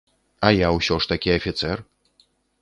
[0.47, 1.85] А я ўсё ж такі афіцэр.